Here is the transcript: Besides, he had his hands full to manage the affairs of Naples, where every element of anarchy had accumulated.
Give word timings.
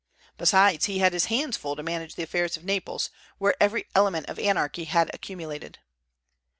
Besides, 0.35 0.85
he 0.85 0.97
had 0.97 1.13
his 1.13 1.25
hands 1.25 1.57
full 1.57 1.75
to 1.75 1.83
manage 1.83 2.15
the 2.15 2.23
affairs 2.23 2.57
of 2.57 2.63
Naples, 2.65 3.11
where 3.37 3.53
every 3.61 3.85
element 3.93 4.27
of 4.29 4.39
anarchy 4.39 4.85
had 4.85 5.13
accumulated. 5.13 5.77